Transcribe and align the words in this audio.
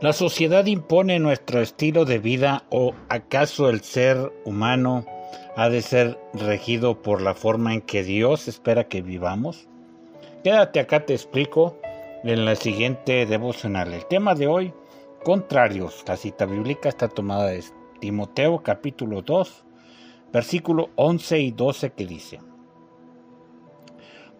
¿La 0.00 0.14
sociedad 0.14 0.64
impone 0.64 1.18
nuestro 1.18 1.60
estilo 1.60 2.06
de 2.06 2.18
vida 2.18 2.64
o 2.70 2.94
acaso 3.10 3.68
el 3.68 3.82
ser 3.82 4.32
humano 4.46 5.04
ha 5.56 5.68
de 5.68 5.82
ser 5.82 6.18
regido 6.32 7.02
por 7.02 7.20
la 7.20 7.34
forma 7.34 7.74
en 7.74 7.82
que 7.82 8.02
Dios 8.02 8.48
espera 8.48 8.88
que 8.88 9.02
vivamos? 9.02 9.68
Quédate 10.42 10.80
acá, 10.80 11.04
te 11.04 11.12
explico 11.12 11.76
en 12.24 12.46
la 12.46 12.56
siguiente 12.56 13.26
devocional. 13.26 13.92
El 13.92 14.06
tema 14.06 14.34
de 14.34 14.46
hoy, 14.46 14.72
contrarios. 15.22 16.02
La 16.08 16.16
cita 16.16 16.46
bíblica 16.46 16.88
está 16.88 17.08
tomada 17.08 17.48
de 17.48 17.62
Timoteo 18.00 18.62
capítulo 18.62 19.20
2, 19.20 19.64
versículo 20.32 20.88
11 20.96 21.40
y 21.40 21.50
12 21.50 21.90
que 21.90 22.06
dice, 22.06 22.40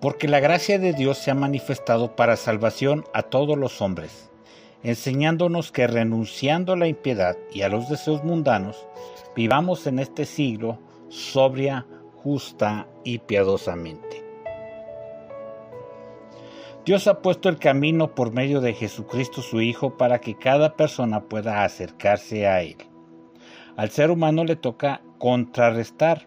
Porque 0.00 0.28
la 0.28 0.38
gracia 0.38 0.78
de 0.78 0.92
Dios 0.92 1.18
se 1.18 1.32
ha 1.32 1.34
manifestado 1.34 2.14
para 2.14 2.36
salvación 2.36 3.04
a 3.12 3.24
todos 3.24 3.58
los 3.58 3.82
hombres 3.82 4.27
enseñándonos 4.82 5.72
que 5.72 5.86
renunciando 5.86 6.72
a 6.72 6.76
la 6.76 6.88
impiedad 6.88 7.36
y 7.52 7.62
a 7.62 7.68
los 7.68 7.88
deseos 7.88 8.24
mundanos, 8.24 8.86
vivamos 9.34 9.86
en 9.86 9.98
este 9.98 10.24
siglo 10.24 10.78
sobria, 11.08 11.86
justa 12.22 12.86
y 13.04 13.18
piadosamente. 13.18 14.24
Dios 16.84 17.06
ha 17.06 17.20
puesto 17.20 17.48
el 17.48 17.58
camino 17.58 18.14
por 18.14 18.32
medio 18.32 18.60
de 18.60 18.72
Jesucristo 18.72 19.42
su 19.42 19.60
Hijo 19.60 19.98
para 19.98 20.20
que 20.20 20.36
cada 20.36 20.74
persona 20.74 21.24
pueda 21.24 21.64
acercarse 21.64 22.46
a 22.46 22.62
Él. 22.62 22.76
Al 23.76 23.90
ser 23.90 24.10
humano 24.10 24.44
le 24.44 24.56
toca 24.56 25.02
contrarrestar 25.18 26.26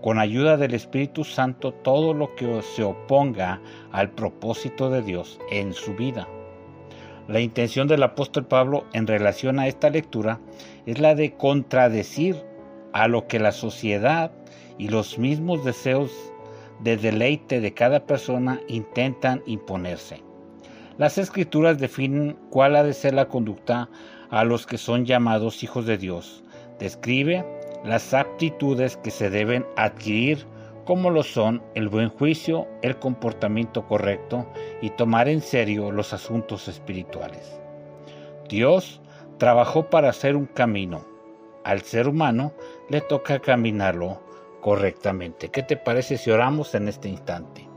con 0.00 0.18
ayuda 0.18 0.56
del 0.56 0.74
Espíritu 0.74 1.24
Santo 1.24 1.72
todo 1.72 2.14
lo 2.14 2.34
que 2.36 2.62
se 2.62 2.84
oponga 2.84 3.60
al 3.92 4.10
propósito 4.10 4.90
de 4.90 5.02
Dios 5.02 5.38
en 5.50 5.74
su 5.74 5.94
vida. 5.94 6.26
La 7.28 7.40
intención 7.40 7.88
del 7.88 8.02
apóstol 8.02 8.46
Pablo 8.46 8.86
en 8.94 9.06
relación 9.06 9.58
a 9.58 9.68
esta 9.68 9.90
lectura 9.90 10.40
es 10.86 10.98
la 10.98 11.14
de 11.14 11.34
contradecir 11.34 12.36
a 12.94 13.06
lo 13.06 13.28
que 13.28 13.38
la 13.38 13.52
sociedad 13.52 14.32
y 14.78 14.88
los 14.88 15.18
mismos 15.18 15.62
deseos 15.62 16.10
de 16.80 16.96
deleite 16.96 17.60
de 17.60 17.74
cada 17.74 18.06
persona 18.06 18.60
intentan 18.66 19.42
imponerse. 19.44 20.22
Las 20.96 21.18
escrituras 21.18 21.78
definen 21.78 22.38
cuál 22.48 22.76
ha 22.76 22.82
de 22.82 22.94
ser 22.94 23.12
la 23.12 23.28
conducta 23.28 23.90
a 24.30 24.44
los 24.44 24.66
que 24.66 24.78
son 24.78 25.04
llamados 25.04 25.62
hijos 25.62 25.84
de 25.84 25.98
Dios. 25.98 26.42
Describe 26.78 27.44
las 27.84 28.14
aptitudes 28.14 28.96
que 28.96 29.10
se 29.10 29.28
deben 29.28 29.66
adquirir 29.76 30.46
como 30.88 31.10
lo 31.10 31.22
son 31.22 31.62
el 31.74 31.90
buen 31.90 32.08
juicio, 32.08 32.66
el 32.80 32.98
comportamiento 32.98 33.86
correcto 33.86 34.46
y 34.80 34.88
tomar 34.88 35.28
en 35.28 35.42
serio 35.42 35.92
los 35.92 36.14
asuntos 36.14 36.66
espirituales. 36.66 37.60
Dios 38.48 39.02
trabajó 39.36 39.90
para 39.90 40.08
hacer 40.08 40.34
un 40.34 40.46
camino. 40.46 41.04
Al 41.62 41.82
ser 41.82 42.08
humano 42.08 42.54
le 42.88 43.02
toca 43.02 43.38
caminarlo 43.38 44.22
correctamente. 44.62 45.50
¿Qué 45.50 45.62
te 45.62 45.76
parece 45.76 46.16
si 46.16 46.30
oramos 46.30 46.74
en 46.74 46.88
este 46.88 47.10
instante? 47.10 47.68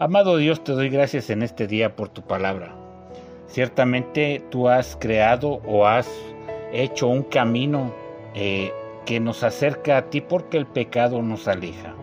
Amado 0.00 0.36
Dios, 0.36 0.64
te 0.64 0.72
doy 0.72 0.88
gracias 0.88 1.30
en 1.30 1.44
este 1.44 1.68
día 1.68 1.94
por 1.94 2.08
tu 2.08 2.22
palabra. 2.22 2.74
Ciertamente 3.46 4.42
tú 4.50 4.68
has 4.68 4.96
creado 4.96 5.60
o 5.64 5.86
has 5.86 6.10
hecho 6.72 7.06
un 7.06 7.22
camino 7.22 7.94
eh, 8.34 8.72
que 9.10 9.18
nos 9.18 9.42
acerca 9.42 9.96
a 9.96 10.02
ti 10.08 10.20
porque 10.20 10.56
el 10.56 10.68
pecado 10.68 11.20
nos 11.20 11.48
aleja. 11.48 11.96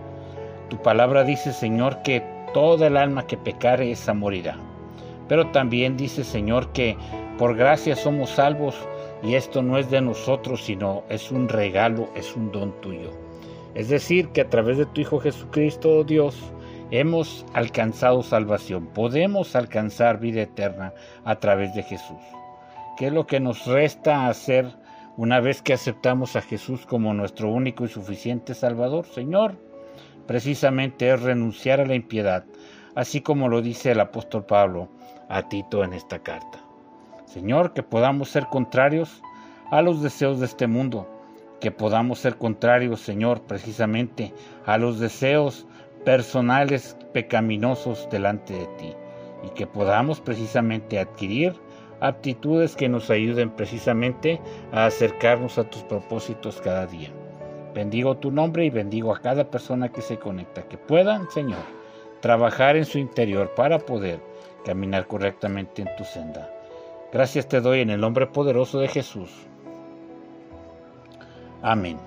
Tu 0.68 0.76
palabra 0.82 1.24
dice, 1.24 1.54
Señor, 1.54 2.02
que 2.02 2.22
toda 2.54 2.88
el 2.88 2.98
alma 2.98 3.26
que 3.26 3.38
pecare 3.38 3.90
esa 3.90 4.14
morirá. 4.14 4.58
Pero 5.30 5.50
también 5.52 5.96
dice, 5.96 6.26
Señor, 6.26 6.74
que 6.74 6.98
por 7.38 7.56
gracia 7.56 7.96
somos 7.96 8.32
salvos 8.32 8.76
y 9.24 9.36
esto 9.36 9.64
no 9.64 9.78
es 9.78 9.90
de 9.90 10.02
nosotros, 10.02 10.66
sino 10.66 11.06
es 11.08 11.32
un 11.32 11.48
regalo, 11.48 12.10
es 12.14 12.36
un 12.36 12.52
don 12.52 12.74
tuyo. 12.82 13.12
Es 13.74 13.88
decir, 13.88 14.28
que 14.34 14.42
a 14.42 14.50
través 14.50 14.78
de 14.78 14.86
tu 14.88 15.00
Hijo 15.00 15.22
Jesucristo, 15.22 16.00
oh 16.00 16.04
Dios, 16.04 16.36
hemos 16.92 17.46
alcanzado 17.54 18.22
salvación, 18.22 18.86
podemos 18.88 19.56
alcanzar 19.56 20.20
vida 20.20 20.42
eterna 20.42 20.94
a 21.24 21.38
través 21.38 21.74
de 21.74 21.84
Jesús. 21.84 22.20
¿Qué 22.98 23.08
es 23.08 23.14
lo 23.14 23.26
que 23.26 23.40
nos 23.40 23.66
resta 23.66 24.28
hacer 24.28 24.76
una 25.18 25.40
vez 25.40 25.64
que 25.64 25.74
aceptamos 25.74 26.36
a 26.36 26.42
Jesús 26.42 26.86
como 26.86 27.14
nuestro 27.14 27.50
único 27.50 27.86
y 27.86 27.88
suficiente 27.88 28.54
Salvador? 28.54 29.08
Señor, 29.08 29.58
precisamente 30.28 31.12
es 31.12 31.22
renunciar 31.22 31.82
a 31.82 31.88
la 31.88 31.96
impiedad, 31.96 32.46
así 32.96 33.22
como 33.22 33.50
lo 33.50 33.64
dice 33.64 33.92
el 33.92 34.00
apóstol 34.00 34.46
Pablo 34.46 34.90
a 35.28 35.50
Tito 35.50 35.84
en 35.84 35.94
esta 35.94 36.20
carta. 36.20 36.60
Señor, 37.26 37.74
que 37.74 37.82
podamos 37.82 38.30
ser 38.30 38.46
contrarios 38.46 39.24
a 39.72 39.82
los 39.82 40.04
deseos 40.04 40.40
de 40.40 40.46
este 40.46 40.68
mundo, 40.68 41.10
que 41.60 41.72
podamos 41.72 42.20
ser 42.20 42.38
contrarios, 42.38 43.02
Señor, 43.02 43.42
precisamente 43.42 44.34
a 44.68 44.78
los 44.78 45.00
deseos 45.00 45.66
personales 46.06 46.96
pecaminosos 47.12 48.08
delante 48.12 48.54
de 48.54 48.68
ti, 48.78 48.94
y 49.44 49.50
que 49.50 49.66
podamos 49.66 50.22
precisamente 50.22 51.00
adquirir 51.00 51.56
aptitudes 52.00 52.76
que 52.76 52.90
nos 52.90 53.10
ayuden 53.10 53.50
precisamente 53.50 54.40
a 54.72 54.86
acercarnos 54.86 55.58
a 55.58 55.70
tus 55.70 55.84
propósitos 55.84 56.62
cada 56.62 56.86
día. 56.88 57.10
Bendigo 57.74 58.18
tu 58.18 58.32
nombre 58.32 58.66
y 58.66 58.70
bendigo 58.70 59.14
a 59.14 59.22
cada 59.22 59.50
persona 59.50 59.92
que 59.92 60.02
se 60.02 60.18
conecta, 60.18 60.64
que 60.64 60.78
puedan, 60.78 61.30
Señor, 61.30 61.60
trabajar 62.22 62.76
en 62.76 62.86
su 62.86 62.98
interior 62.98 63.54
para 63.56 63.80
poder 63.80 64.20
caminar 64.66 65.08
correctamente 65.08 65.84
en 65.84 65.96
tu 65.96 66.04
senda. 66.04 66.52
Gracias 67.12 67.48
te 67.48 67.62
doy 67.62 67.82
en 67.82 67.90
el 67.90 68.02
nombre 68.02 68.28
poderoso 68.28 68.80
de 68.80 68.88
Jesús. 68.88 69.32
Amén. 71.62 71.98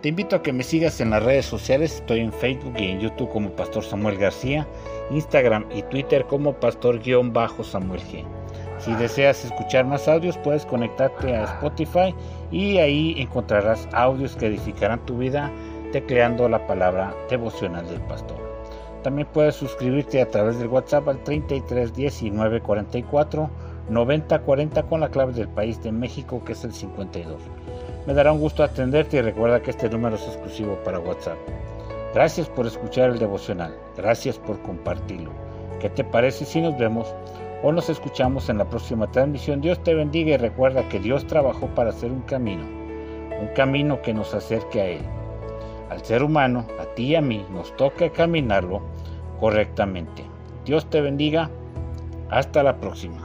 Te 0.00 0.10
invito 0.10 0.36
a 0.36 0.42
que 0.42 0.52
me 0.52 0.62
sigas 0.62 1.00
en 1.00 1.10
las 1.10 1.22
redes 1.22 1.46
sociales. 1.46 1.94
Estoy 1.94 2.20
en 2.20 2.32
Facebook 2.32 2.74
y 2.78 2.90
en 2.90 3.00
YouTube 3.00 3.30
como 3.30 3.50
Pastor 3.50 3.84
Samuel 3.84 4.18
García, 4.18 4.66
Instagram 5.10 5.66
y 5.74 5.82
Twitter 5.84 6.26
como 6.26 6.52
Pastor-Samuel 6.54 8.00
G. 8.02 8.43
Si 8.84 8.92
deseas 8.96 9.42
escuchar 9.46 9.86
más 9.86 10.08
audios, 10.08 10.36
puedes 10.36 10.66
conectarte 10.66 11.34
a 11.34 11.44
Spotify 11.44 12.14
y 12.50 12.76
ahí 12.76 13.14
encontrarás 13.16 13.88
audios 13.92 14.36
que 14.36 14.48
edificarán 14.48 15.06
tu 15.06 15.16
vida 15.16 15.50
tecleando 15.90 16.50
la 16.50 16.66
palabra 16.66 17.14
devocional 17.30 17.86
del 17.88 18.02
pastor. 18.02 18.36
También 19.02 19.26
puedes 19.32 19.54
suscribirte 19.54 20.20
a 20.20 20.28
través 20.28 20.58
del 20.58 20.68
WhatsApp 20.68 21.08
al 21.08 21.22
33 21.24 21.94
19 21.94 22.60
44 22.60 23.50
90 23.88 24.38
40 24.40 24.82
con 24.82 25.00
la 25.00 25.08
clave 25.08 25.32
del 25.32 25.48
país 25.48 25.82
de 25.82 25.90
México 25.90 26.42
que 26.44 26.52
es 26.52 26.62
el 26.64 26.74
52. 26.74 27.40
Me 28.06 28.12
dará 28.12 28.32
un 28.32 28.40
gusto 28.40 28.62
atenderte 28.62 29.16
y 29.16 29.22
recuerda 29.22 29.62
que 29.62 29.70
este 29.70 29.88
número 29.88 30.16
es 30.16 30.26
exclusivo 30.26 30.78
para 30.84 31.00
WhatsApp. 31.00 31.38
Gracias 32.12 32.50
por 32.50 32.66
escuchar 32.66 33.10
el 33.10 33.18
devocional. 33.18 33.74
Gracias 33.96 34.38
por 34.38 34.60
compartirlo. 34.60 35.30
¿Qué 35.80 35.88
te 35.88 36.04
parece 36.04 36.44
si 36.44 36.60
nos 36.60 36.76
vemos 36.76 37.14
o 37.64 37.72
nos 37.72 37.88
escuchamos 37.88 38.50
en 38.50 38.58
la 38.58 38.68
próxima 38.68 39.10
transmisión. 39.10 39.62
Dios 39.62 39.82
te 39.82 39.94
bendiga 39.94 40.34
y 40.34 40.36
recuerda 40.36 40.86
que 40.90 41.00
Dios 41.00 41.26
trabajó 41.26 41.66
para 41.68 41.90
hacer 41.90 42.12
un 42.12 42.20
camino, 42.20 42.62
un 43.40 43.48
camino 43.56 44.02
que 44.02 44.12
nos 44.12 44.34
acerque 44.34 44.80
a 44.82 44.86
Él. 44.86 45.02
Al 45.88 46.04
ser 46.04 46.22
humano, 46.22 46.66
a 46.78 46.84
ti 46.94 47.04
y 47.04 47.14
a 47.14 47.22
mí, 47.22 47.42
nos 47.50 47.74
toca 47.76 48.10
caminarlo 48.10 48.82
correctamente. 49.40 50.24
Dios 50.66 50.90
te 50.90 51.00
bendiga. 51.00 51.50
Hasta 52.28 52.62
la 52.62 52.76
próxima. 52.76 53.23